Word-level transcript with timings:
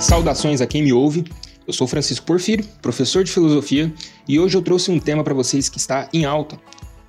Saudações 0.00 0.62
a 0.62 0.66
quem 0.66 0.82
me 0.82 0.94
ouve. 0.94 1.24
Eu 1.66 1.74
sou 1.74 1.86
Francisco 1.86 2.24
Porfírio, 2.24 2.64
professor 2.80 3.22
de 3.22 3.30
filosofia, 3.30 3.92
e 4.26 4.40
hoje 4.40 4.56
eu 4.56 4.62
trouxe 4.62 4.90
um 4.90 4.98
tema 4.98 5.22
para 5.22 5.34
vocês 5.34 5.68
que 5.68 5.76
está 5.76 6.08
em 6.10 6.24
alta. 6.24 6.58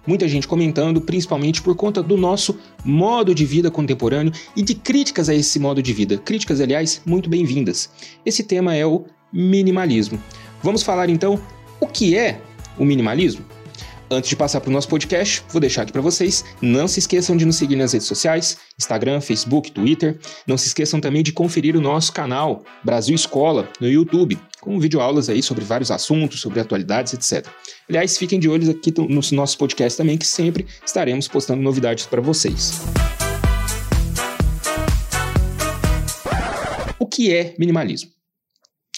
Muita 0.06 0.28
gente 0.28 0.46
comentando, 0.46 1.00
principalmente 1.00 1.62
por 1.62 1.74
conta 1.74 2.04
do 2.04 2.18
nosso 2.18 2.60
modo 2.84 3.34
de 3.34 3.46
vida 3.46 3.72
contemporâneo 3.72 4.34
e 4.58 4.62
de 4.62 4.76
críticas 4.76 5.30
a 5.30 5.34
esse 5.34 5.58
modo 5.58 5.82
de 5.82 5.94
vida. 5.94 6.18
Críticas, 6.18 6.60
aliás, 6.60 7.02
muito 7.06 7.30
bem-vindas. 7.30 7.90
Esse 8.26 8.44
tema 8.44 8.76
é 8.76 8.86
o 8.86 9.06
minimalismo. 9.32 10.22
Vamos 10.62 10.84
falar 10.84 11.10
então 11.10 11.42
o 11.80 11.88
que 11.88 12.18
é 12.18 12.42
o 12.78 12.84
minimalismo? 12.84 13.46
Antes 14.14 14.30
de 14.30 14.36
passar 14.36 14.60
para 14.60 14.70
o 14.70 14.74
nosso 14.74 14.90
podcast, 14.90 15.42
vou 15.48 15.62
deixar 15.62 15.84
aqui 15.84 15.94
para 15.94 16.02
vocês. 16.02 16.44
Não 16.62 16.86
se 16.86 17.00
esqueçam 17.00 17.38
de 17.38 17.46
nos 17.46 17.56
seguir 17.56 17.78
nas 17.78 17.94
redes 17.94 18.10
sociais: 18.10 18.58
Instagram, 18.78 19.22
Facebook, 19.22 19.72
Twitter. 19.72 20.20
Não 20.46 20.58
se 20.58 20.68
esqueçam 20.68 21.00
também 21.00 21.24
de 21.24 21.32
conferir 21.32 21.78
o 21.78 21.82
nosso 21.82 22.12
canal 22.12 22.62
Brasil 22.84 23.16
Escola 23.16 23.70
no 23.80 23.88
YouTube, 23.88 24.38
com 24.60 24.78
videoaulas 24.82 25.30
aí 25.30 25.42
sobre 25.42 25.64
vários 25.64 25.90
assuntos, 25.92 26.42
sobre 26.42 26.60
atualidades, 26.60 27.14
etc. 27.14 27.48
Aliás, 27.88 28.18
fiquem 28.18 28.38
de 28.38 28.50
olho 28.50 28.70
aqui 28.70 28.94
nos 29.08 29.32
nossos 29.32 29.56
podcasts 29.56 29.96
também, 29.96 30.18
que 30.18 30.28
sempre 30.28 30.68
estaremos 30.86 31.30
postando 31.30 31.62
novidades 31.62 32.06
para 32.06 32.20
vocês. 32.20 32.82
O 37.00 37.08
que 37.08 37.34
é 37.34 37.56
minimalismo? 37.58 38.12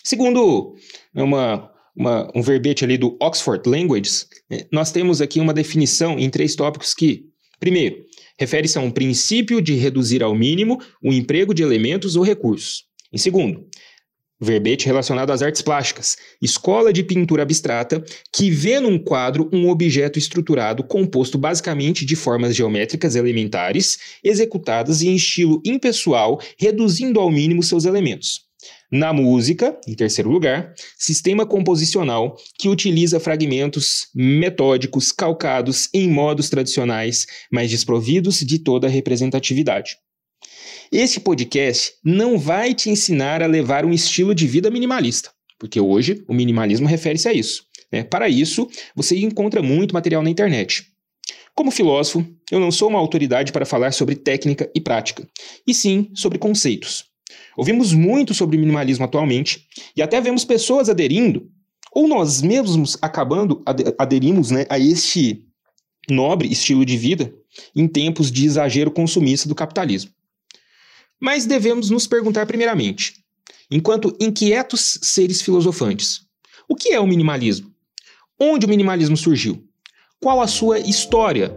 Segundo 0.04 0.76
uma 1.14 1.72
uma, 1.96 2.32
um 2.36 2.42
verbete 2.42 2.84
ali 2.84 2.98
do 2.98 3.18
Oxford 3.22 3.68
Languages, 3.70 4.28
né, 4.50 4.66
nós 4.72 4.92
temos 4.92 5.22
aqui 5.22 5.40
uma 5.40 5.54
definição 5.54 6.18
em 6.20 6.30
três 6.30 6.56
tópicos 6.56 6.94
que, 6.94 7.26
primeiro, 7.60 7.98
refere-se 8.40 8.78
a 8.78 8.82
um 8.82 8.92
princípio 8.92 9.62
de 9.62 9.76
reduzir 9.76 10.24
ao 10.24 10.36
mínimo 10.36 10.80
o 11.04 11.14
emprego 11.14 11.54
de 11.54 11.64
elementos 11.64 12.16
ou 12.16 12.24
recursos. 12.24 12.86
Em 13.12 13.18
segundo, 13.18 13.68
verbete 14.42 14.86
relacionado 14.86 15.32
às 15.32 15.42
artes 15.42 15.62
plásticas, 15.62 16.18
escola 16.42 16.92
de 16.92 17.04
pintura 17.04 17.44
abstrata 17.44 18.04
que 18.32 18.50
vê 18.50 18.80
num 18.80 18.98
quadro 19.00 19.50
um 19.54 19.70
objeto 19.70 20.20
estruturado 20.20 20.84
composto 20.84 21.38
basicamente 21.38 22.06
de 22.06 22.16
formas 22.16 22.56
geométricas 22.56 23.16
elementares, 23.16 23.98
executadas 24.24 25.02
em 25.02 25.16
estilo 25.16 25.62
impessoal, 25.66 26.40
reduzindo 26.58 27.20
ao 27.20 27.32
mínimo 27.32 27.64
seus 27.64 27.86
elementos. 27.86 28.42
Na 28.96 29.12
música, 29.12 29.76
em 29.88 29.96
terceiro 29.96 30.30
lugar, 30.30 30.72
sistema 31.00 31.48
composicional 31.48 32.38
que 32.60 32.70
utiliza 32.70 33.20
fragmentos 33.20 34.06
metódicos 34.14 35.12
calcados 35.12 35.90
em 35.92 36.08
modos 36.08 36.48
tradicionais, 36.48 37.26
mas 37.52 37.72
desprovidos 37.72 38.42
de 38.42 38.60
toda 38.60 38.88
representatividade. 38.88 39.98
Esse 40.92 41.22
podcast 41.22 41.94
não 42.06 42.38
vai 42.38 42.76
te 42.76 42.92
ensinar 42.92 43.42
a 43.42 43.48
levar 43.48 43.84
um 43.84 43.92
estilo 43.92 44.36
de 44.36 44.46
vida 44.46 44.70
minimalista, 44.70 45.32
porque 45.58 45.80
hoje 45.80 46.24
o 46.28 46.34
minimalismo 46.36 46.88
refere-se 46.88 47.28
a 47.28 47.34
isso. 47.34 47.66
Né? 47.92 48.04
Para 48.04 48.30
isso, 48.30 48.70
você 48.96 49.18
encontra 49.18 49.64
muito 49.64 49.96
material 49.96 50.22
na 50.22 50.30
internet. 50.30 50.84
Como 51.56 51.72
filósofo, 51.72 52.24
eu 52.52 52.60
não 52.60 52.70
sou 52.70 52.90
uma 52.90 53.00
autoridade 53.00 53.52
para 53.52 53.66
falar 53.66 53.92
sobre 53.92 54.16
técnica 54.16 54.70
e 54.76 54.80
prática, 54.80 55.28
e 55.66 55.74
sim 55.74 56.12
sobre 56.14 56.38
conceitos. 56.38 57.12
Ouvimos 57.56 57.94
muito 57.94 58.34
sobre 58.34 58.58
minimalismo 58.58 59.06
atualmente 59.06 59.68
e 59.96 60.02
até 60.02 60.20
vemos 60.20 60.44
pessoas 60.44 60.90
aderindo, 60.90 61.50
ou 61.92 62.08
nós 62.08 62.42
mesmos 62.42 62.98
acabando 63.02 63.62
aderimos 63.98 64.50
né, 64.50 64.66
a 64.70 64.80
este 64.80 65.46
nobre 66.10 66.52
estilo 66.52 66.84
de 66.86 66.98
vida 66.98 67.34
em 67.76 67.88
tempos 67.88 68.32
de 68.32 68.46
exagero 68.46 68.92
consumista 68.92 69.48
do 69.48 69.56
capitalismo. 69.56 70.12
Mas 71.20 71.46
devemos 71.46 71.90
nos 71.90 72.08
perguntar 72.08 72.46
primeiramente, 72.46 73.24
enquanto 73.70 74.16
inquietos 74.20 75.00
seres 75.02 75.42
filosofantes, 75.42 76.22
o 76.68 76.76
que 76.76 76.90
é 76.90 77.00
o 77.00 77.08
minimalismo? 77.08 77.72
Onde 78.40 78.66
o 78.66 78.70
minimalismo 78.70 79.16
surgiu? 79.16 79.64
Qual 80.20 80.42
a 80.42 80.48
sua 80.48 80.80
história 80.80 81.56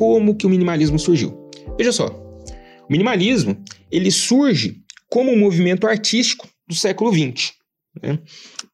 como 0.00 0.34
que 0.34 0.46
o 0.46 0.48
minimalismo 0.48 0.98
surgiu. 0.98 1.50
Veja 1.76 1.92
só, 1.92 2.06
o 2.08 2.90
minimalismo 2.90 3.62
ele 3.92 4.10
surge 4.10 4.80
como 5.10 5.30
um 5.30 5.38
movimento 5.38 5.86
artístico 5.86 6.48
do 6.66 6.74
século 6.74 7.12
XX. 7.12 7.52
Né? 8.02 8.18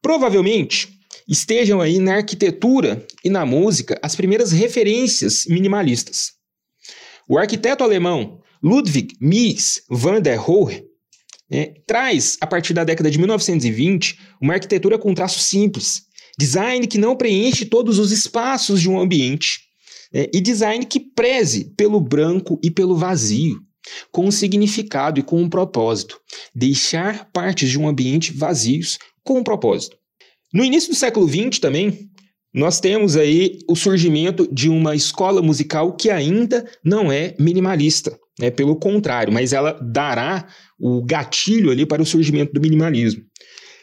Provavelmente 0.01 0.87
estejam 1.27 1.81
aí 1.81 1.99
na 1.99 2.15
arquitetura 2.15 3.05
e 3.25 3.29
na 3.29 3.45
música 3.45 3.99
as 4.01 4.15
primeiras 4.15 4.53
referências 4.53 5.45
minimalistas. 5.47 6.31
O 7.27 7.37
arquiteto 7.37 7.83
alemão 7.83 8.39
Ludwig 8.63 9.13
Mies 9.19 9.81
van 9.89 10.21
der 10.21 10.37
Rohe 10.37 10.85
né, 11.51 11.73
traz, 11.85 12.37
a 12.39 12.47
partir 12.47 12.73
da 12.73 12.85
década 12.85 13.11
de 13.11 13.17
1920, 13.17 14.17
uma 14.41 14.53
arquitetura 14.53 14.97
com 14.97 15.13
traço 15.13 15.41
simples, 15.41 16.03
design 16.39 16.87
que 16.87 16.97
não 16.97 17.17
preenche 17.17 17.65
todos 17.65 17.99
os 17.99 18.13
espaços 18.13 18.79
de 18.79 18.89
um 18.89 18.97
ambiente 18.97 19.66
é, 20.13 20.29
e 20.33 20.41
design 20.41 20.85
que 20.85 20.99
preze 20.99 21.73
pelo 21.75 21.99
branco 21.99 22.59
e 22.63 22.71
pelo 22.71 22.95
vazio, 22.95 23.59
com 24.11 24.25
um 24.25 24.31
significado 24.31 25.19
e 25.19 25.23
com 25.23 25.41
um 25.41 25.49
propósito. 25.49 26.19
Deixar 26.53 27.29
partes 27.31 27.69
de 27.69 27.79
um 27.79 27.87
ambiente 27.87 28.33
vazios 28.33 28.97
com 29.23 29.39
um 29.39 29.43
propósito. 29.43 29.97
No 30.53 30.63
início 30.63 30.89
do 30.89 30.95
século 30.95 31.27
XX 31.27 31.59
também, 31.59 32.09
nós 32.53 32.79
temos 32.79 33.15
aí 33.15 33.59
o 33.69 33.75
surgimento 33.75 34.47
de 34.51 34.69
uma 34.69 34.95
escola 34.95 35.41
musical 35.41 35.95
que 35.95 36.09
ainda 36.09 36.65
não 36.83 37.11
é 37.11 37.35
minimalista, 37.37 38.17
né? 38.39 38.49
pelo 38.49 38.75
contrário, 38.75 39.31
mas 39.31 39.53
ela 39.53 39.73
dará 39.73 40.47
o 40.79 41.03
gatilho 41.03 41.69
ali 41.69 41.85
para 41.85 42.01
o 42.01 42.05
surgimento 42.05 42.53
do 42.53 42.61
minimalismo. 42.61 43.23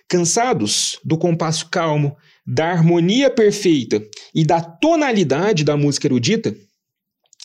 Cansados 0.09 0.99
do 1.05 1.17
compasso 1.17 1.69
calmo, 1.71 2.17
da 2.47 2.71
harmonia 2.71 3.31
perfeita 3.31 4.03
e 4.35 4.45
da 4.45 4.61
tonalidade 4.61 5.65
da 5.65 5.77
música 5.77 6.07
erudita, 6.07 6.55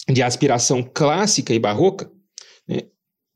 de 0.08 0.22
aspiração 0.22 0.84
clássica 0.84 1.54
e 1.54 1.60
barroca, 1.60 2.12
né, 2.68 2.84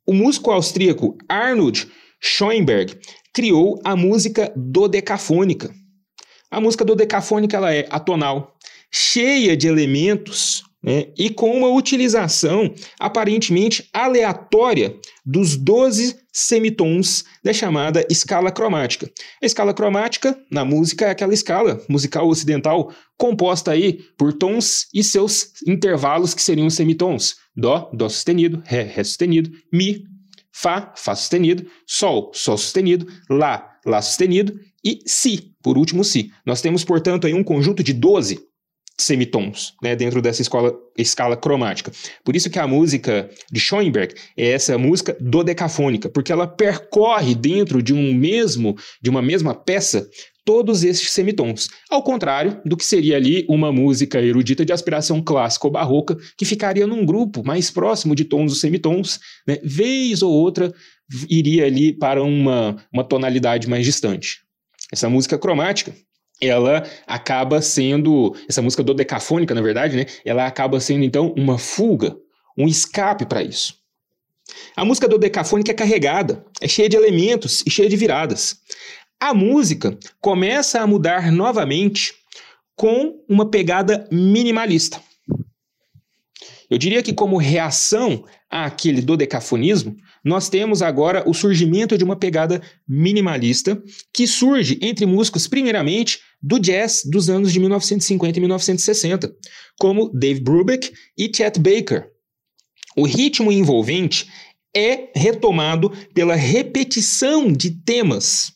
o 0.06 0.14
músico 0.14 0.52
austríaco 0.52 1.18
Arnold 1.30 1.88
Schoenberg 2.20 3.00
criou 3.34 3.80
a 3.84 3.96
música 3.96 4.52
dodecafônica. 4.56 5.74
A 6.52 6.60
música 6.60 6.84
dodecafônica 6.84 7.56
ela 7.56 7.74
é 7.74 7.88
atonal, 7.90 8.56
cheia 8.92 9.56
de 9.56 9.68
elementos 9.68 10.64
né, 10.84 11.08
e 11.18 11.30
com 11.30 11.56
uma 11.58 11.70
utilização 11.70 12.74
aparentemente 13.00 13.88
aleatória 13.94 14.96
dos 15.26 15.56
12 15.56 16.18
semitons 16.32 17.24
da 17.44 17.54
chamada 17.54 18.06
escala 18.10 18.52
cromática. 18.52 19.10
A 19.42 19.46
escala 19.46 19.74
cromática, 19.74 20.38
na 20.52 20.66
música, 20.66 21.06
é 21.06 21.12
aquela 21.12 21.34
escala 21.34 21.82
musical 21.88 22.28
ocidental 22.28 22.92
composta 23.18 23.72
aí 23.72 24.00
por 24.18 24.34
tons 24.34 24.88
e 24.94 25.04
seus 25.04 25.54
intervalos 25.66 26.34
que 26.34 26.42
seriam 26.42 26.70
semitons. 26.70 27.36
Dó, 27.56 27.90
Dó 27.94 28.10
sustenido, 28.10 28.62
Ré, 28.66 28.82
Ré 28.82 29.04
sustenido, 29.04 29.52
Mi, 29.72 30.04
Fá, 30.52 30.94
Fá 30.96 31.16
sustenido, 31.16 31.66
Sol, 31.88 32.32
Sol 32.34 32.58
sustenido, 32.58 33.08
Lá, 33.30 33.70
Lá 33.86 34.02
sustenido 34.02 34.60
e 34.84 35.00
Si, 35.06 35.54
por 35.62 35.78
último 35.78 36.04
Si. 36.04 36.32
Nós 36.46 36.62
temos, 36.62 36.84
portanto, 36.84 37.26
aí 37.26 37.34
um 37.34 37.44
conjunto 37.44 37.84
de 37.84 37.94
12 37.94 38.40
semitons, 39.00 39.74
né, 39.82 39.96
dentro 39.96 40.22
dessa 40.22 40.42
escola, 40.42 40.74
escala 40.98 41.36
cromática. 41.36 41.92
Por 42.24 42.36
isso 42.36 42.50
que 42.50 42.60
a 42.60 42.68
música 42.68 43.30
de 43.52 43.60
Schoenberg 43.60 44.14
é 44.38 44.52
essa 44.52 44.78
música 44.78 45.18
dodecafônica, 45.20 46.10
porque 46.10 46.32
ela 46.32 46.48
percorre 46.48 47.34
dentro 47.34 47.82
de 47.82 47.94
um 47.94 48.14
mesmo, 48.14 48.76
de 49.02 49.10
uma 49.10 49.22
mesma 49.22 49.56
peça, 49.56 50.08
todos 50.46 50.84
esses 50.84 51.10
semitons. 51.12 51.70
Ao 51.90 52.04
contrário 52.04 52.62
do 52.66 52.76
que 52.78 52.86
seria 52.86 53.16
ali 53.16 53.46
uma 53.50 53.72
música 53.72 54.22
erudita 54.22 54.66
de 54.66 54.74
aspiração 54.74 55.22
clássica 55.22 55.68
ou 55.68 55.72
barroca, 55.72 56.18
que 56.38 56.46
ficaria 56.46 56.86
num 56.86 57.06
grupo 57.06 57.44
mais 57.44 57.72
próximo 57.72 58.16
de 58.16 58.26
tons 58.26 58.52
dos 58.52 58.60
semitons, 58.60 59.20
né, 59.48 59.58
vez 59.64 60.22
ou 60.22 60.32
outra 60.32 60.72
iria 61.30 61.66
ali 61.66 61.94
para 61.94 62.22
uma, 62.22 62.76
uma 62.92 63.04
tonalidade 63.04 63.68
mais 63.68 63.86
distante. 63.86 64.40
Essa 64.92 65.10
música 65.10 65.38
cromática 65.38 65.94
ela 66.48 66.84
acaba 67.08 67.62
sendo, 67.62 68.36
essa 68.48 68.62
música 68.62 68.84
dodecafônica, 68.84 69.54
na 69.54 69.62
verdade, 69.62 69.96
né? 69.96 70.06
Ela 70.26 70.46
acaba 70.46 70.80
sendo, 70.80 71.04
então, 71.04 71.34
uma 71.38 71.58
fuga, 71.58 72.16
um 72.58 72.68
escape 72.68 73.26
para 73.26 73.44
isso. 73.44 73.76
A 74.76 74.84
música 74.84 75.08
dodecafônica 75.08 75.72
é 75.72 75.76
carregada, 75.76 76.46
é 76.62 76.68
cheia 76.68 76.90
de 76.90 76.96
elementos 76.96 77.64
e 77.66 77.72
cheia 77.72 77.90
de 77.90 77.96
viradas. 77.96 78.58
A 79.20 79.34
música 79.34 79.98
começa 80.20 80.82
a 80.82 80.88
mudar 80.88 81.32
novamente 81.32 82.14
com 82.76 83.24
uma 83.30 83.50
pegada 83.50 84.08
minimalista. 84.12 85.02
Eu 86.70 86.78
diria 86.78 87.04
que 87.04 87.14
como 87.14 87.38
reação 87.38 88.26
àquele 88.50 89.02
dodecafonismo, 89.02 89.96
nós 90.24 90.50
temos 90.50 90.82
agora 90.82 91.24
o 91.28 91.34
surgimento 91.34 91.98
de 91.98 92.04
uma 92.04 92.16
pegada 92.16 92.62
minimalista 92.88 93.82
que 94.12 94.26
surge 94.26 94.80
entre 94.82 95.06
músicos, 95.06 95.48
primeiramente, 95.48 96.20
do 96.44 96.60
jazz 96.60 97.04
dos 97.06 97.30
anos 97.30 97.54
de 97.54 97.60
1950 97.60 98.38
e 98.38 98.42
1960, 98.42 99.34
como 99.80 100.10
Dave 100.10 100.42
Brubeck 100.42 100.92
e 101.18 101.32
Chet 101.34 101.58
Baker. 101.58 102.12
O 102.98 103.06
ritmo 103.06 103.52
envolvente 103.52 104.28
é 104.76 105.10
retomado 105.16 105.90
pela 106.14 106.36
repetição 106.36 107.52
de 107.52 107.72
temas, 107.72 108.52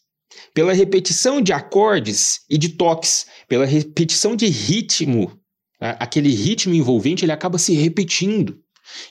pela 0.54 0.74
repetição 0.74 1.42
de 1.42 1.54
acordes 1.54 2.42
e 2.50 2.58
de 2.58 2.70
toques, 2.70 3.28
pela 3.48 3.66
repetição 3.66 4.36
de 4.36 4.48
ritmo. 4.48 5.40
Aquele 5.80 6.30
ritmo 6.30 6.74
envolvente 6.74 7.24
ele 7.24 7.32
acaba 7.32 7.58
se 7.58 7.74
repetindo. 7.74 8.60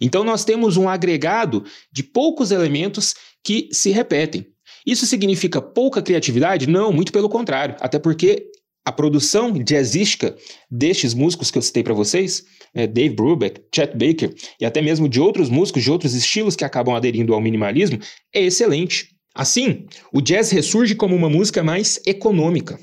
Então 0.01 0.23
nós 0.25 0.45
temos 0.45 0.77
um 0.77 0.89
agregado 0.89 1.65
de 1.93 2.03
poucos 2.03 2.51
elementos 2.51 3.15
que 3.43 3.69
se 3.73 3.91
repetem. 3.91 4.47
Isso 4.85 5.07
significa 5.07 5.61
pouca 5.61 6.03
criatividade? 6.03 6.67
Não, 6.67 6.93
muito 6.93 7.13
pelo 7.13 7.29
contrário. 7.29 7.77
Até 7.81 7.99
porque 7.99 8.51
a 8.87 8.93
produção 8.93 9.53
jazzística 9.53 10.37
destes 10.71 11.13
músicos 11.13 11.51
que 11.51 11.59
eu 11.59 11.63
citei 11.63 11.83
para 11.83 11.93
vocês, 11.93 12.45
é, 12.73 12.87
Dave 12.87 13.17
Brubeck, 13.17 13.61
Chet 13.75 13.93
Baker 13.93 14.33
e 14.61 14.65
até 14.65 14.81
mesmo 14.81 15.09
de 15.09 15.21
outros 15.21 15.51
músicos 15.51 15.83
de 15.83 15.91
outros 15.91 16.15
estilos 16.15 16.55
que 16.55 16.65
acabam 16.65 16.95
aderindo 16.95 17.35
ao 17.35 17.41
minimalismo, 17.41 17.99
é 18.33 18.41
excelente. 18.43 19.09
Assim, 19.35 19.87
o 20.13 20.21
jazz 20.21 20.51
ressurge 20.53 20.95
como 20.95 21.17
uma 21.17 21.29
música 21.29 21.65
mais 21.65 22.01
econômica. 22.07 22.79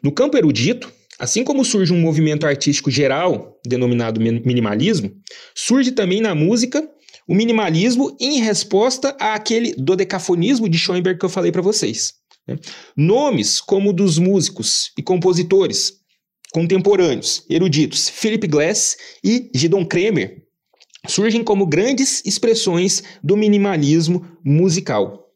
No 0.00 0.12
campo 0.12 0.38
erudito, 0.38 0.90
Assim 1.16 1.44
como 1.44 1.64
surge 1.64 1.92
um 1.92 2.00
movimento 2.00 2.44
artístico 2.44 2.90
geral, 2.90 3.56
denominado 3.64 4.20
minimalismo, 4.20 5.12
surge 5.54 5.92
também 5.92 6.20
na 6.20 6.34
música 6.34 6.84
o 7.28 7.34
minimalismo 7.36 8.16
em 8.20 8.40
resposta 8.40 9.16
àquele 9.20 9.74
dodecafonismo 9.78 10.68
de 10.68 10.76
Schoenberg 10.76 11.18
que 11.18 11.24
eu 11.24 11.30
falei 11.30 11.52
para 11.52 11.62
vocês. 11.62 12.14
Né? 12.46 12.58
Nomes 12.96 13.60
como 13.60 13.92
dos 13.92 14.18
músicos 14.18 14.92
e 14.98 15.02
compositores 15.02 16.00
contemporâneos, 16.52 17.44
eruditos, 17.50 18.08
Philip 18.08 18.46
Glass 18.46 18.96
e 19.24 19.50
Gidon 19.54 19.84
Kremer, 19.84 20.44
surgem 21.08 21.42
como 21.42 21.66
grandes 21.66 22.22
expressões 22.24 23.02
do 23.22 23.36
minimalismo 23.36 24.24
musical. 24.44 25.30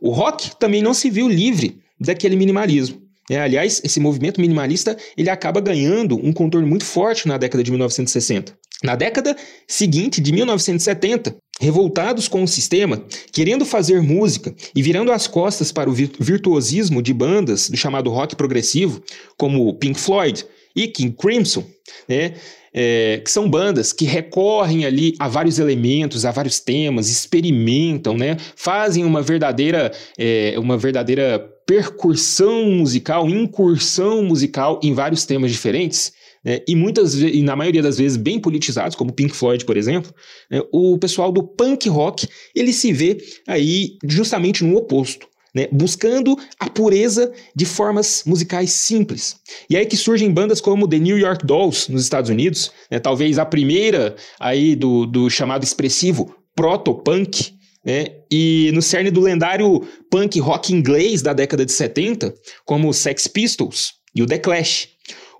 O 0.00 0.10
rock 0.10 0.56
também 0.56 0.82
não 0.82 0.94
se 0.94 1.10
viu 1.10 1.28
livre 1.28 1.80
daquele 2.00 2.34
minimalismo. 2.34 3.00
É, 3.30 3.40
aliás, 3.40 3.80
esse 3.84 4.00
movimento 4.00 4.40
minimalista 4.40 4.96
ele 5.16 5.30
acaba 5.30 5.60
ganhando 5.60 6.16
um 6.16 6.32
contorno 6.32 6.66
muito 6.66 6.84
forte 6.84 7.28
na 7.28 7.38
década 7.38 7.62
de 7.62 7.70
1960. 7.70 8.58
Na 8.82 8.96
década 8.96 9.36
seguinte, 9.68 10.20
de 10.20 10.32
1970, 10.32 11.36
revoltados 11.60 12.28
com 12.28 12.42
o 12.42 12.48
sistema, 12.48 13.02
querendo 13.30 13.64
fazer 13.64 14.02
música 14.02 14.54
e 14.74 14.82
virando 14.82 15.12
as 15.12 15.26
costas 15.26 15.70
para 15.70 15.88
o 15.88 15.92
virtuosismo 15.92 17.02
de 17.02 17.12
bandas 17.12 17.68
do 17.68 17.76
chamado 17.76 18.10
rock 18.10 18.34
progressivo, 18.34 19.02
como 19.36 19.72
Pink 19.74 20.00
Floyd 20.00 20.44
e 20.74 20.88
King 20.88 21.14
Crimson, 21.16 21.64
né, 22.08 22.34
é, 22.74 23.20
que 23.22 23.30
são 23.30 23.48
bandas 23.48 23.92
que 23.92 24.06
recorrem 24.06 24.86
ali 24.86 25.14
a 25.18 25.28
vários 25.28 25.58
elementos, 25.58 26.24
a 26.24 26.30
vários 26.30 26.58
temas, 26.58 27.10
experimentam, 27.10 28.16
né, 28.16 28.36
fazem 28.56 29.04
uma 29.04 29.20
verdadeira, 29.20 29.92
é, 30.18 30.54
uma 30.58 30.78
verdadeira 30.78 31.38
percursão 31.66 32.70
musical, 32.70 33.28
incursão 33.28 34.24
musical 34.24 34.80
em 34.82 34.94
vários 34.94 35.24
temas 35.24 35.52
diferentes, 35.52 36.12
né, 36.44 36.60
e 36.66 36.74
muitas 36.74 37.14
e 37.14 37.42
na 37.42 37.54
maioria 37.56 37.82
das 37.82 37.98
vezes 37.98 38.16
bem 38.16 38.38
politizados, 38.38 38.96
como 38.96 39.12
Pink 39.12 39.34
Floyd, 39.34 39.64
por 39.64 39.76
exemplo, 39.76 40.12
né, 40.50 40.60
o 40.72 40.98
pessoal 40.98 41.30
do 41.30 41.42
punk 41.42 41.88
rock 41.88 42.28
ele 42.54 42.72
se 42.72 42.92
vê 42.92 43.18
aí 43.46 43.96
justamente 44.04 44.64
no 44.64 44.76
oposto. 44.76 45.30
Né, 45.54 45.68
buscando 45.70 46.34
a 46.58 46.70
pureza 46.70 47.30
de 47.54 47.66
formas 47.66 48.22
musicais 48.24 48.72
simples. 48.72 49.36
E 49.68 49.76
aí 49.76 49.84
que 49.84 49.98
surgem 49.98 50.32
bandas 50.32 50.62
como 50.62 50.88
The 50.88 50.98
New 50.98 51.18
York 51.18 51.44
Dolls 51.44 51.92
nos 51.92 52.04
Estados 52.04 52.30
Unidos, 52.30 52.72
né, 52.90 52.98
talvez 52.98 53.38
a 53.38 53.44
primeira 53.44 54.16
aí 54.40 54.74
do, 54.74 55.04
do 55.04 55.28
chamado 55.28 55.62
expressivo 55.62 56.34
proto-punk, 56.56 57.52
né? 57.84 58.06
E 58.30 58.70
no 58.72 58.80
cerne 58.80 59.10
do 59.10 59.20
lendário 59.20 59.86
punk 60.10 60.38
rock 60.40 60.72
inglês 60.72 61.22
da 61.22 61.32
década 61.32 61.66
de 61.66 61.72
70, 61.72 62.34
como 62.64 62.92
Sex 62.92 63.26
Pistols 63.26 63.94
e 64.14 64.22
o 64.22 64.26
The 64.26 64.38
Clash. 64.38 64.88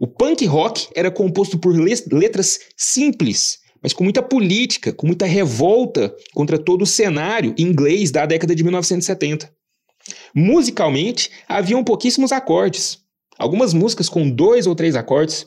O 0.03 0.07
punk 0.09 0.45
rock 0.47 0.89
era 0.97 1.13
composto 1.13 1.57
por 1.57 1.73
letras 1.77 2.59
simples, 2.77 3.61
mas 3.81 3.93
com 3.93 4.03
muita 4.03 4.21
política, 4.21 4.93
com 4.93 5.07
muita 5.07 5.27
revolta 5.27 6.13
contra 6.35 6.59
todo 6.59 6.83
o 6.83 6.87
cenário 6.87 7.55
inglês 7.57 8.11
da 8.11 8.27
década 8.27 8.53
de 8.53 8.65
1970. 8.65 9.49
Musicalmente, 10.35 11.31
haviam 11.47 11.85
pouquíssimos 11.85 12.33
acordes. 12.33 12.99
Algumas 13.39 13.73
músicas 13.73 14.09
com 14.09 14.29
dois 14.29 14.67
ou 14.67 14.75
três 14.75 14.97
acordes, 14.97 15.47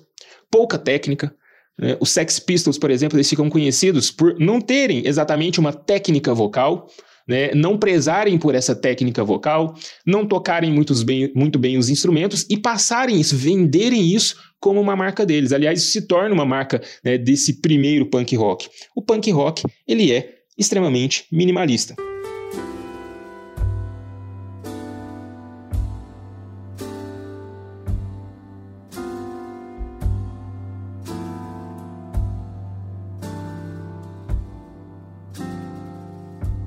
pouca 0.49 0.79
técnica, 0.79 1.35
né? 1.77 1.97
Os 1.99 2.11
Sex 2.11 2.39
Pistols, 2.39 2.77
por 2.77 2.89
exemplo, 2.89 3.17
eles 3.17 3.29
ficam 3.29 3.49
conhecidos 3.49 4.09
por 4.09 4.39
não 4.39 4.61
terem 4.61 5.05
exatamente 5.05 5.59
uma 5.59 5.73
técnica 5.73 6.33
vocal, 6.33 6.87
né? 7.27 7.53
não 7.53 7.77
prezarem 7.77 8.37
por 8.37 8.55
essa 8.55 8.75
técnica 8.75 9.23
vocal, 9.23 9.73
não 10.05 10.25
tocarem 10.25 10.71
bem, 11.03 11.31
muito 11.35 11.59
bem 11.59 11.77
os 11.77 11.89
instrumentos 11.89 12.45
e 12.49 12.57
passarem 12.57 13.19
isso, 13.19 13.35
venderem 13.35 14.13
isso 14.13 14.35
como 14.59 14.81
uma 14.81 14.95
marca 14.95 15.25
deles. 15.25 15.51
Aliás, 15.51 15.81
isso 15.81 15.91
se 15.91 16.07
torna 16.07 16.33
uma 16.33 16.45
marca 16.45 16.81
né, 17.03 17.17
desse 17.17 17.61
primeiro 17.61 18.07
punk 18.07 18.35
rock. 18.35 18.67
O 18.95 19.01
punk 19.01 19.31
rock 19.31 19.63
ele 19.87 20.11
é 20.11 20.35
extremamente 20.57 21.25
minimalista. 21.31 21.95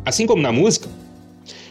Assim 0.08 0.26
como 0.26 0.40
na 0.40 0.50
música, 0.50 0.88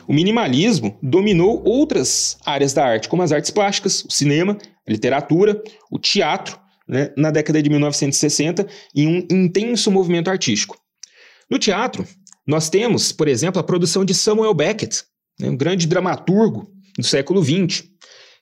o 0.08 0.14
minimalismo 0.14 0.96
dominou 1.02 1.60
outras 1.66 2.38
áreas 2.46 2.72
da 2.72 2.86
arte, 2.86 3.10
como 3.10 3.24
as 3.24 3.32
artes 3.32 3.50
plásticas, 3.50 4.06
o 4.06 4.12
cinema, 4.12 4.56
a 4.88 4.92
literatura, 4.92 5.60
o 5.90 5.98
teatro, 5.98 6.56
né, 6.88 7.12
na 7.18 7.32
década 7.32 7.64
de 7.64 7.68
1960, 7.68 8.68
em 8.96 9.08
um 9.08 9.28
intenso 9.36 9.90
movimento 9.90 10.30
artístico. 10.30 10.78
No 11.50 11.58
teatro, 11.58 12.08
nós 12.46 12.70
temos, 12.70 13.12
por 13.12 13.28
exemplo, 13.28 13.60
a 13.60 13.64
produção 13.64 14.06
de 14.06 14.14
Samuel 14.14 14.54
Beckett, 14.54 15.04
né, 15.40 15.50
um 15.50 15.58
grande 15.58 15.88
dramaturgo 15.88 16.72
do 16.96 17.04
século 17.04 17.44
XX, 17.44 17.86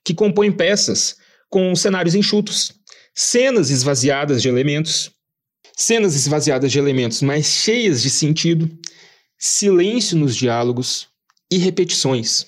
que 0.04 0.14
compõe 0.14 0.52
peças 0.52 1.16
com 1.50 1.74
cenários 1.74 2.16
enxutos, 2.16 2.74
cenas 3.14 3.70
esvaziadas 3.70 4.42
de 4.42 4.50
elementos, 4.50 5.10
cenas 5.74 6.16
esvaziadas 6.16 6.70
de 6.70 6.80
elementos, 6.80 7.22
mas 7.22 7.46
cheias 7.46 8.02
de 8.02 8.10
sentido, 8.10 8.70
silêncio 9.38 10.18
nos 10.18 10.36
diálogos 10.36 11.08
e 11.52 11.58
repetições. 11.58 12.48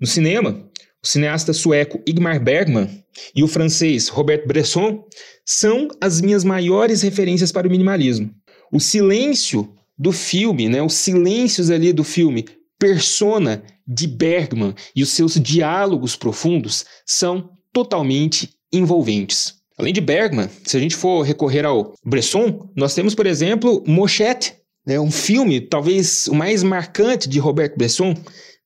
No 0.00 0.06
cinema, 0.06 0.68
o 1.02 1.06
cineasta 1.06 1.52
sueco 1.52 2.02
Igmar 2.06 2.42
Bergman 2.42 3.04
e 3.34 3.42
o 3.42 3.48
francês 3.48 4.08
Robert 4.08 4.46
Bresson 4.46 5.04
são 5.44 5.88
as 6.00 6.20
minhas 6.20 6.44
maiores 6.44 7.02
referências 7.02 7.50
para 7.50 7.66
o 7.66 7.70
minimalismo. 7.70 8.30
O 8.72 8.78
silêncio 8.78 9.74
do 9.98 10.12
filme, 10.12 10.68
né, 10.68 10.82
os 10.82 10.94
silêncios 10.94 11.70
ali 11.70 11.92
do 11.92 12.04
filme 12.04 12.46
Persona 12.78 13.62
de 13.86 14.06
Bergman 14.06 14.74
e 14.96 15.02
os 15.02 15.10
seus 15.10 15.34
diálogos 15.34 16.16
profundos 16.16 16.86
são 17.04 17.50
totalmente 17.72 18.50
envolventes. 18.72 19.56
Além 19.76 19.92
de 19.92 20.00
Bergman, 20.00 20.48
se 20.64 20.76
a 20.76 20.80
gente 20.80 20.94
for 20.94 21.22
recorrer 21.22 21.64
ao 21.64 21.94
Bresson, 22.04 22.70
nós 22.76 22.94
temos, 22.94 23.14
por 23.14 23.26
exemplo, 23.26 23.82
Mochette, 23.86 24.54
né, 24.86 24.98
um 24.98 25.10
filme, 25.10 25.60
talvez 25.60 26.26
o 26.28 26.34
mais 26.34 26.62
marcante 26.62 27.28
de 27.28 27.38
Robert 27.38 27.74
Bresson, 27.76 28.14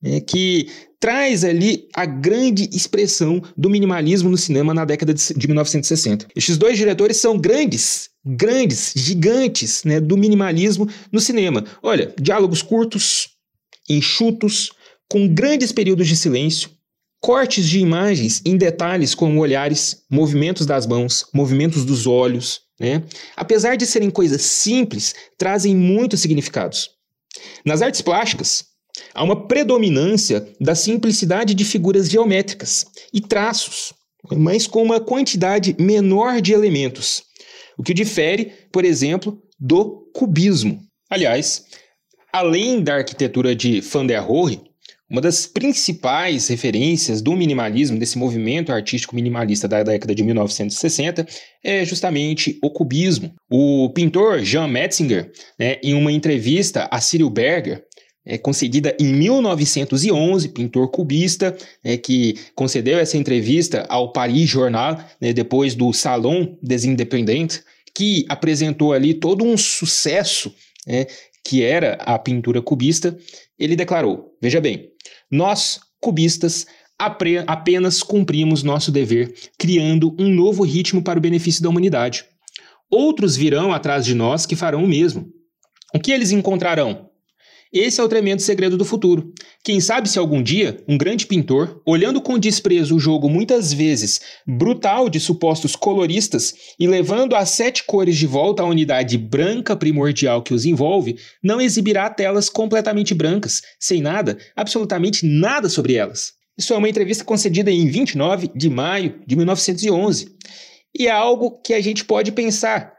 né, 0.02 0.20
que 0.20 0.68
traz 1.00 1.44
ali 1.44 1.86
a 1.94 2.06
grande 2.06 2.68
expressão 2.72 3.42
do 3.56 3.68
minimalismo 3.68 4.30
no 4.30 4.38
cinema 4.38 4.72
na 4.72 4.84
década 4.84 5.12
de, 5.12 5.34
de 5.34 5.46
1960. 5.46 6.28
Estes 6.34 6.56
dois 6.56 6.78
diretores 6.78 7.18
são 7.18 7.38
grandes, 7.38 8.08
grandes, 8.24 8.92
gigantes 8.96 9.84
né, 9.84 10.00
do 10.00 10.16
minimalismo 10.16 10.88
no 11.12 11.20
cinema. 11.20 11.64
Olha, 11.82 12.14
diálogos 12.18 12.62
curtos, 12.62 13.28
enxutos, 13.88 14.72
com 15.10 15.28
grandes 15.28 15.72
períodos 15.72 16.08
de 16.08 16.16
silêncio, 16.16 16.70
cortes 17.24 17.66
de 17.66 17.78
imagens 17.78 18.42
em 18.44 18.54
detalhes 18.54 19.14
como 19.14 19.40
olhares, 19.40 20.04
movimentos 20.10 20.66
das 20.66 20.86
mãos, 20.86 21.24
movimentos 21.32 21.82
dos 21.86 22.06
olhos, 22.06 22.60
né? 22.78 23.02
Apesar 23.34 23.78
de 23.78 23.86
serem 23.86 24.10
coisas 24.10 24.42
simples, 24.42 25.14
trazem 25.38 25.74
muitos 25.74 26.20
significados. 26.20 26.90
Nas 27.64 27.80
artes 27.80 28.02
plásticas, 28.02 28.66
há 29.14 29.24
uma 29.24 29.48
predominância 29.48 30.46
da 30.60 30.74
simplicidade 30.74 31.54
de 31.54 31.64
figuras 31.64 32.10
geométricas 32.10 32.84
e 33.10 33.22
traços, 33.22 33.94
mas 34.30 34.66
com 34.66 34.82
uma 34.82 35.00
quantidade 35.00 35.74
menor 35.80 36.42
de 36.42 36.52
elementos, 36.52 37.22
o 37.78 37.82
que 37.82 37.94
difere, 37.94 38.52
por 38.70 38.84
exemplo, 38.84 39.42
do 39.58 40.10
cubismo. 40.12 40.78
Aliás, 41.08 41.64
Além 42.34 42.82
da 42.82 42.96
arquitetura 42.96 43.54
de 43.54 43.80
Van 43.80 44.04
der 44.04 44.18
Rohe, 44.18 44.60
uma 45.10 45.20
das 45.20 45.46
principais 45.46 46.48
referências 46.48 47.20
do 47.20 47.36
minimalismo, 47.36 47.98
desse 47.98 48.16
movimento 48.16 48.72
artístico 48.72 49.14
minimalista 49.14 49.68
da 49.68 49.82
década 49.82 50.14
de 50.14 50.22
1960, 50.22 51.26
é 51.62 51.84
justamente 51.84 52.58
o 52.62 52.70
cubismo. 52.70 53.34
O 53.50 53.90
pintor 53.90 54.40
Jean 54.40 54.66
Metzinger, 54.66 55.30
né, 55.58 55.76
em 55.82 55.94
uma 55.94 56.10
entrevista 56.10 56.88
a 56.90 57.00
Cyril 57.00 57.28
Berger, 57.28 57.84
é, 58.26 58.38
concedida 58.38 58.96
em 58.98 59.12
1911, 59.12 60.48
pintor 60.48 60.90
cubista, 60.90 61.54
né, 61.84 61.98
que 61.98 62.38
concedeu 62.54 62.98
essa 62.98 63.18
entrevista 63.18 63.84
ao 63.88 64.10
Paris 64.10 64.48
Journal, 64.48 64.98
né, 65.20 65.32
depois 65.34 65.74
do 65.74 65.92
Salon 65.92 66.56
des 66.62 66.84
Indépendants, 66.84 67.62
que 67.94 68.24
apresentou 68.28 68.92
ali 68.92 69.12
todo 69.12 69.44
um 69.44 69.56
sucesso 69.56 70.52
né, 70.86 71.06
que 71.44 71.62
era 71.62 71.94
a 72.00 72.18
pintura 72.18 72.62
cubista, 72.62 73.16
ele 73.58 73.76
declarou: 73.76 74.36
Veja 74.40 74.60
bem, 74.60 74.90
nós, 75.30 75.80
cubistas, 76.00 76.66
apenas 76.98 78.02
cumprimos 78.02 78.62
nosso 78.62 78.90
dever, 78.90 79.34
criando 79.58 80.14
um 80.18 80.28
novo 80.28 80.62
ritmo 80.62 81.02
para 81.02 81.18
o 81.18 81.22
benefício 81.22 81.62
da 81.62 81.68
humanidade. 81.68 82.24
Outros 82.90 83.36
virão 83.36 83.72
atrás 83.72 84.04
de 84.04 84.14
nós 84.14 84.46
que 84.46 84.56
farão 84.56 84.84
o 84.84 84.88
mesmo. 84.88 85.26
O 85.94 85.98
que 85.98 86.12
eles 86.12 86.30
encontrarão? 86.30 87.10
Esse 87.74 88.00
é 88.00 88.04
o 88.04 88.08
tremendo 88.08 88.40
segredo 88.40 88.76
do 88.76 88.84
futuro. 88.84 89.34
Quem 89.64 89.80
sabe 89.80 90.08
se 90.08 90.16
algum 90.16 90.40
dia 90.40 90.80
um 90.86 90.96
grande 90.96 91.26
pintor, 91.26 91.82
olhando 91.84 92.20
com 92.20 92.38
desprezo 92.38 92.94
o 92.94 93.00
jogo 93.00 93.28
muitas 93.28 93.72
vezes 93.72 94.20
brutal 94.46 95.08
de 95.08 95.18
supostos 95.18 95.74
coloristas 95.74 96.54
e 96.78 96.86
levando 96.86 97.34
as 97.34 97.50
sete 97.50 97.82
cores 97.82 98.16
de 98.16 98.28
volta 98.28 98.62
à 98.62 98.66
unidade 98.66 99.18
branca 99.18 99.74
primordial 99.74 100.40
que 100.40 100.54
os 100.54 100.64
envolve, 100.64 101.16
não 101.42 101.60
exibirá 101.60 102.08
telas 102.08 102.48
completamente 102.48 103.12
brancas, 103.12 103.60
sem 103.80 104.00
nada, 104.00 104.38
absolutamente 104.54 105.26
nada 105.26 105.68
sobre 105.68 105.94
elas. 105.94 106.34
Isso 106.56 106.72
é 106.72 106.76
uma 106.76 106.88
entrevista 106.88 107.24
concedida 107.24 107.72
em 107.72 107.88
29 107.88 108.52
de 108.54 108.70
maio 108.70 109.20
de 109.26 109.34
1911. 109.34 110.28
E 110.96 111.08
é 111.08 111.10
algo 111.10 111.60
que 111.60 111.74
a 111.74 111.80
gente 111.80 112.04
pode 112.04 112.30
pensar. 112.30 112.93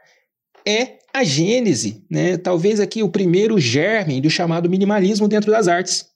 É 0.66 0.98
a 1.14 1.24
gênese, 1.24 2.04
né, 2.10 2.36
talvez 2.36 2.80
aqui 2.80 3.02
o 3.02 3.08
primeiro 3.08 3.58
germe 3.58 4.20
do 4.20 4.28
chamado 4.28 4.68
minimalismo 4.68 5.28
dentro 5.28 5.50
das 5.50 5.68
artes. 5.68 6.06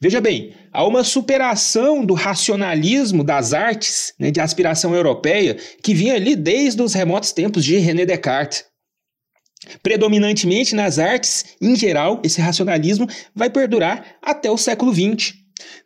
Veja 0.00 0.20
bem, 0.20 0.54
há 0.72 0.84
uma 0.84 1.04
superação 1.04 2.04
do 2.04 2.14
racionalismo 2.14 3.22
das 3.22 3.52
artes, 3.52 4.14
né, 4.18 4.30
de 4.30 4.40
aspiração 4.40 4.94
europeia, 4.94 5.56
que 5.82 5.94
vinha 5.94 6.14
ali 6.14 6.34
desde 6.34 6.82
os 6.82 6.94
remotos 6.94 7.32
tempos 7.32 7.64
de 7.64 7.76
René 7.78 8.04
Descartes. 8.04 8.64
Predominantemente 9.82 10.74
nas 10.74 10.98
artes, 10.98 11.44
em 11.60 11.76
geral, 11.76 12.20
esse 12.24 12.40
racionalismo 12.40 13.06
vai 13.34 13.48
perdurar 13.48 14.16
até 14.20 14.50
o 14.50 14.58
século 14.58 14.92
XX. 14.92 15.34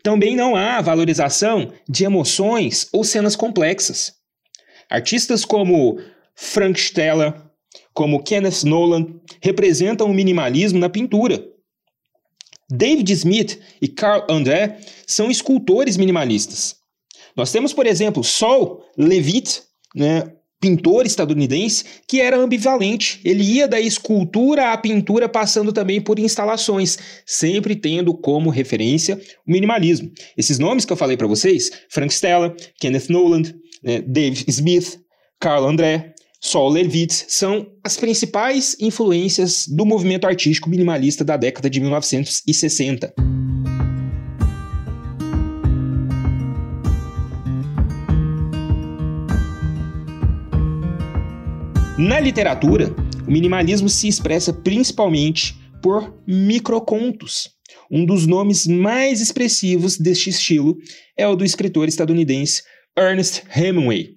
Também 0.02 0.34
não 0.34 0.56
há 0.56 0.80
valorização 0.80 1.72
de 1.88 2.04
emoções 2.04 2.88
ou 2.92 3.04
cenas 3.04 3.36
complexas. 3.36 4.14
Artistas 4.88 5.44
como 5.44 6.00
Frank 6.34 6.78
Stella, 6.78 7.45
como 7.96 8.22
Kenneth 8.22 8.62
Nolan, 8.64 9.06
representam 9.40 10.10
o 10.10 10.14
minimalismo 10.14 10.78
na 10.78 10.90
pintura. 10.90 11.42
David 12.70 13.10
Smith 13.10 13.58
e 13.80 13.88
Carl 13.88 14.26
André 14.28 14.78
são 15.06 15.30
escultores 15.30 15.96
minimalistas. 15.96 16.76
Nós 17.34 17.50
temos, 17.50 17.72
por 17.72 17.86
exemplo, 17.86 18.22
Sol 18.22 18.84
Levitt, 18.98 19.62
né, 19.94 20.30
pintor 20.60 21.06
estadunidense, 21.06 21.84
que 22.06 22.20
era 22.20 22.36
ambivalente. 22.36 23.18
Ele 23.24 23.42
ia 23.42 23.66
da 23.66 23.80
escultura 23.80 24.74
à 24.74 24.76
pintura, 24.76 25.26
passando 25.26 25.72
também 25.72 25.98
por 25.98 26.18
instalações, 26.18 26.98
sempre 27.24 27.74
tendo 27.74 28.12
como 28.12 28.50
referência 28.50 29.18
o 29.46 29.50
minimalismo. 29.50 30.10
Esses 30.36 30.58
nomes 30.58 30.84
que 30.84 30.92
eu 30.92 30.98
falei 30.98 31.16
para 31.16 31.26
vocês, 31.26 31.70
Frank 31.88 32.12
Stella, 32.12 32.54
Kenneth 32.78 33.08
Noland, 33.08 33.54
né, 33.82 34.04
Smith, 34.48 35.00
Carl 35.40 35.64
André, 35.66 36.14
Sol 36.46 36.68
Levitz 36.68 37.24
são 37.26 37.66
as 37.82 37.96
principais 37.96 38.76
influências 38.78 39.66
do 39.66 39.84
movimento 39.84 40.28
artístico 40.28 40.70
minimalista 40.70 41.24
da 41.24 41.36
década 41.36 41.68
de 41.68 41.80
1960. 41.80 43.12
Na 51.98 52.20
literatura, 52.20 52.94
o 53.26 53.30
minimalismo 53.32 53.88
se 53.88 54.06
expressa 54.06 54.52
principalmente 54.52 55.56
por 55.82 56.16
microcontos. 56.28 57.50
Um 57.90 58.06
dos 58.06 58.24
nomes 58.24 58.68
mais 58.68 59.20
expressivos 59.20 59.98
deste 59.98 60.30
estilo 60.30 60.76
é 61.16 61.26
o 61.26 61.34
do 61.34 61.44
escritor 61.44 61.88
estadunidense 61.88 62.62
Ernest 62.96 63.42
Hemingway. 63.52 64.15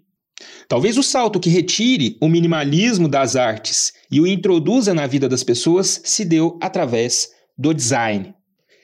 Talvez 0.68 0.98
o 0.98 1.04
salto 1.04 1.40
que 1.40 1.50
retire 1.50 2.18
o 2.22 2.28
minimalismo 2.28 3.08
das 3.08 3.36
artes 3.36 3.94
e 4.12 4.20
o 4.22 4.28
introduza 4.28 4.94
na 4.94 5.08
vida 5.08 5.28
das 5.28 5.44
pessoas 5.44 6.02
se 6.04 6.24
deu 6.24 6.58
através 6.62 7.30
do 7.58 7.74
design. 7.74 8.34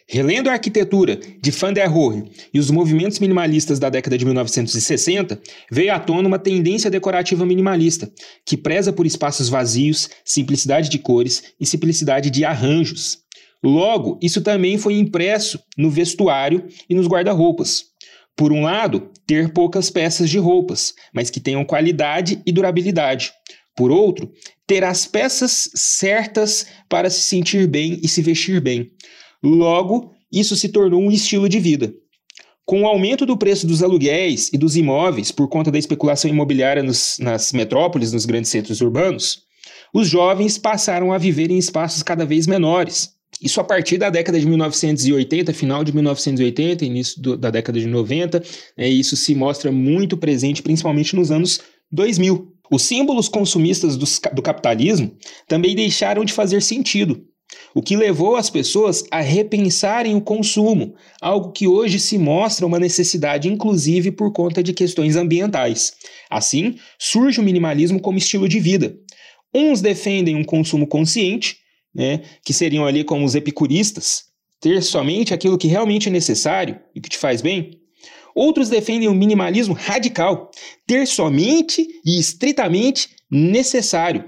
Relendo 0.07 0.49
a 0.49 0.53
arquitetura 0.53 1.19
de 1.41 1.49
Van 1.49 1.73
der 1.73 1.87
Rohe 1.87 2.25
e 2.53 2.59
os 2.59 2.69
movimentos 2.69 3.17
minimalistas 3.17 3.79
da 3.79 3.89
década 3.89 4.15
de 4.15 4.23
1960, 4.23 5.41
veio 5.71 5.93
à 5.93 5.99
tona 5.99 6.27
uma 6.27 6.37
tendência 6.37 6.91
decorativa 6.91 7.43
minimalista, 7.43 8.11
que 8.45 8.55
preza 8.55 8.93
por 8.93 9.07
espaços 9.07 9.49
vazios, 9.49 10.07
simplicidade 10.23 10.89
de 10.89 10.99
cores 10.99 11.55
e 11.59 11.65
simplicidade 11.65 12.29
de 12.29 12.45
arranjos. 12.45 13.19
Logo, 13.63 14.19
isso 14.21 14.41
também 14.41 14.77
foi 14.77 14.93
impresso 14.93 15.59
no 15.75 15.89
vestuário 15.89 16.67
e 16.87 16.93
nos 16.93 17.07
guarda-roupas. 17.07 17.85
Por 18.35 18.51
um 18.51 18.63
lado, 18.63 19.09
ter 19.25 19.53
poucas 19.53 19.89
peças 19.89 20.29
de 20.29 20.37
roupas, 20.37 20.93
mas 21.13 21.29
que 21.29 21.39
tenham 21.39 21.63
qualidade 21.63 22.41
e 22.45 22.51
durabilidade. 22.51 23.31
Por 23.75 23.91
outro, 23.91 24.31
ter 24.67 24.83
as 24.83 25.05
peças 25.05 25.69
certas 25.73 26.65
para 26.89 27.09
se 27.09 27.21
sentir 27.21 27.67
bem 27.67 27.99
e 28.03 28.07
se 28.07 28.21
vestir 28.21 28.61
bem. 28.61 28.91
Logo, 29.43 30.13
isso 30.31 30.55
se 30.55 30.69
tornou 30.69 31.01
um 31.01 31.11
estilo 31.11 31.47
de 31.47 31.59
vida. 31.59 31.93
Com 32.65 32.81
o 32.81 32.87
aumento 32.87 33.25
do 33.25 33.37
preço 33.37 33.67
dos 33.67 33.83
aluguéis 33.83 34.49
e 34.51 34.57
dos 34.57 34.75
imóveis 34.75 35.31
por 35.31 35.47
conta 35.47 35.71
da 35.71 35.77
especulação 35.77 36.29
imobiliária 36.29 36.81
nos, 36.81 37.17
nas 37.19 37.53
metrópoles, 37.53 38.11
nos 38.11 38.25
grandes 38.25 38.49
centros 38.49 38.81
urbanos, 38.81 39.43
os 39.93 40.09
jovens 40.09 40.57
passaram 40.57 41.13
a 41.13 41.17
viver 41.17 41.51
em 41.51 41.57
espaços 41.57 42.01
cada 42.01 42.25
vez 42.25 42.47
menores, 42.47 43.14
isso 43.41 43.59
a 43.59 43.63
partir 43.63 43.97
da 43.97 44.09
década 44.09 44.39
de 44.39 44.45
1980, 44.45 45.53
final 45.53 45.83
de 45.83 45.93
1980, 45.93 46.85
início 46.85 47.21
do, 47.21 47.37
da 47.37 47.49
década 47.49 47.79
de 47.79 47.87
90, 47.87 48.41
né, 48.77 48.87
isso 48.87 49.15
se 49.15 49.35
mostra 49.35 49.71
muito 49.71 50.17
presente, 50.17 50.61
principalmente 50.61 51.15
nos 51.15 51.31
anos 51.31 51.59
2000. 51.91 52.53
Os 52.71 52.81
símbolos 52.83 53.27
consumistas 53.27 53.95
do, 53.95 54.05
do 54.33 54.41
capitalismo 54.41 55.15
também 55.47 55.75
deixaram 55.75 56.25
de 56.25 56.33
fazer 56.33 56.61
sentido, 56.61 57.23
o 57.75 57.81
que 57.81 57.95
levou 57.95 58.35
as 58.35 58.49
pessoas 58.49 59.03
a 59.11 59.21
repensarem 59.21 60.15
o 60.15 60.21
consumo, 60.21 60.95
algo 61.21 61.51
que 61.51 61.67
hoje 61.67 61.99
se 61.99 62.17
mostra 62.17 62.65
uma 62.65 62.79
necessidade, 62.79 63.47
inclusive 63.47 64.11
por 64.11 64.31
conta 64.31 64.63
de 64.63 64.73
questões 64.73 65.15
ambientais. 65.15 65.93
Assim, 66.29 66.75
surge 66.97 67.39
o 67.39 67.43
minimalismo 67.43 67.99
como 67.99 68.17
estilo 68.17 68.49
de 68.49 68.59
vida. 68.59 68.97
Uns 69.53 69.81
defendem 69.81 70.35
um 70.35 70.43
consumo 70.43 70.87
consciente, 70.87 71.57
né, 71.95 72.21
que 72.43 72.53
seriam 72.53 72.85
ali 72.85 73.03
como 73.03 73.25
os 73.25 73.35
epicuristas, 73.35 74.25
ter 74.59 74.83
somente 74.83 75.33
aquilo 75.33 75.57
que 75.57 75.67
realmente 75.67 76.09
é 76.09 76.11
necessário 76.11 76.79
e 76.93 76.99
que 76.99 77.09
te 77.09 77.17
faz 77.17 77.41
bem. 77.41 77.79
Outros 78.35 78.67
defendem 78.67 79.07
o 79.07 79.15
minimalismo 79.15 79.73
radical, 79.73 80.51
ter 80.85 81.07
somente 81.07 81.87
e 82.05 82.19
estritamente 82.19 83.09
necessário. 83.31 84.25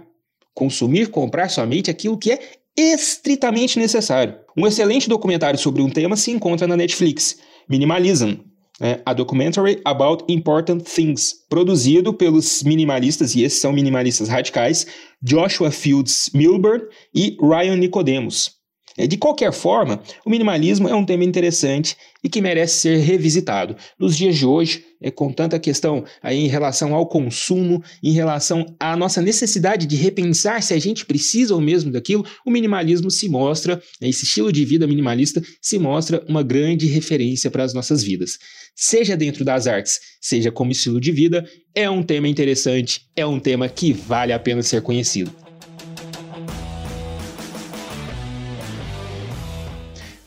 Consumir, 0.53 1.09
comprar 1.09 1.50
somente 1.50 1.91
aquilo 1.91 2.17
que 2.17 2.31
é 2.31 2.39
estritamente 2.77 3.77
necessário. 3.77 4.36
Um 4.55 4.65
excelente 4.65 5.09
documentário 5.09 5.59
sobre 5.59 5.81
um 5.81 5.89
tema 5.89 6.15
se 6.15 6.31
encontra 6.31 6.65
na 6.65 6.77
Netflix, 6.77 7.38
Minimalism, 7.67 8.36
é, 8.81 9.01
A 9.05 9.13
Documentary 9.13 9.81
About 9.86 10.24
Important 10.27 10.84
Things, 10.84 11.34
produzido 11.50 12.13
pelos 12.13 12.63
minimalistas, 12.63 13.36
e 13.36 13.43
esses 13.43 13.60
são 13.60 13.72
minimalistas 13.74 14.29
radicais, 14.29 14.86
Joshua 15.22 15.72
Fields 15.72 16.29
Milburn 16.34 16.84
e 17.13 17.38
Ryan 17.41 17.77
Nicodemus. 17.77 18.56
É, 18.97 19.05
de 19.05 19.15
qualquer 19.15 19.53
forma, 19.53 20.01
o 20.25 20.29
minimalismo 20.29 20.89
é 20.89 20.95
um 20.95 21.05
tema 21.05 21.23
interessante 21.23 21.95
e 22.23 22.27
que 22.27 22.41
merece 22.41 22.79
ser 22.79 22.97
revisitado. 22.97 23.75
Nos 23.99 24.17
dias 24.17 24.35
de 24.35 24.45
hoje, 24.45 24.83
é, 24.99 25.11
com 25.11 25.31
tanta 25.31 25.59
questão 25.59 26.03
aí 26.21 26.39
em 26.39 26.47
relação 26.47 26.95
ao 26.95 27.05
consumo, 27.05 27.83
em 28.01 28.11
relação 28.11 28.65
à 28.79 28.97
nossa 28.97 29.21
necessidade 29.21 29.85
de 29.85 29.95
repensar 29.95 30.63
se 30.63 30.73
a 30.73 30.79
gente 30.79 31.05
precisa 31.05 31.53
ou 31.53 31.61
mesmo 31.61 31.91
daquilo, 31.91 32.25
o 32.43 32.49
minimalismo 32.49 33.11
se 33.11 33.29
mostra, 33.29 33.79
esse 34.01 34.25
estilo 34.25 34.51
de 34.51 34.65
vida 34.65 34.87
minimalista 34.87 35.43
se 35.61 35.77
mostra 35.77 36.25
uma 36.27 36.41
grande 36.41 36.87
referência 36.87 37.51
para 37.51 37.63
as 37.63 37.75
nossas 37.75 38.01
vidas. 38.01 38.31
Seja 38.75 39.15
dentro 39.15 39.45
das 39.45 39.67
artes, 39.67 39.99
seja 40.19 40.51
como 40.51 40.71
estilo 40.71 40.99
de 40.99 41.11
vida, 41.11 41.47
é 41.75 41.87
um 41.87 42.01
tema 42.01 42.27
interessante, 42.27 43.01
é 43.15 43.25
um 43.25 43.39
tema 43.39 43.69
que 43.69 43.93
vale 43.93 44.33
a 44.33 44.39
pena 44.39 44.63
ser 44.63 44.81
conhecido. 44.81 45.46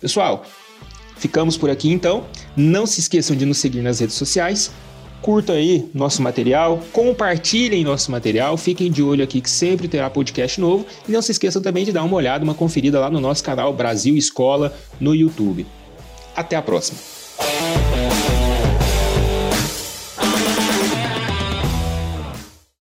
Pessoal, 0.00 0.44
ficamos 1.16 1.56
por 1.56 1.70
aqui 1.70 1.90
então. 1.90 2.24
Não 2.56 2.86
se 2.86 3.00
esqueçam 3.00 3.36
de 3.36 3.44
nos 3.44 3.58
seguir 3.58 3.82
nas 3.82 4.00
redes 4.00 4.16
sociais. 4.16 4.70
Curtam 5.20 5.54
aí 5.54 5.86
nosso 5.92 6.22
material, 6.22 6.80
compartilhem 6.92 7.84
nosso 7.84 8.10
material, 8.10 8.56
fiquem 8.56 8.90
de 8.90 9.02
olho 9.02 9.22
aqui 9.22 9.42
que 9.42 9.50
sempre 9.50 9.86
terá 9.86 10.08
podcast 10.08 10.58
novo 10.58 10.86
e 11.06 11.12
não 11.12 11.20
se 11.20 11.30
esqueçam 11.30 11.60
também 11.60 11.84
de 11.84 11.92
dar 11.92 12.04
uma 12.04 12.16
olhada, 12.16 12.42
uma 12.42 12.54
conferida 12.54 12.98
lá 12.98 13.10
no 13.10 13.20
nosso 13.20 13.44
canal 13.44 13.70
Brasil 13.74 14.16
Escola 14.16 14.74
no 14.98 15.14
YouTube. 15.14 15.66
Até 16.34 16.56
a 16.56 16.62
próxima! 16.62 17.19